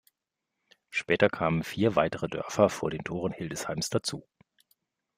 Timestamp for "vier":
1.63-1.95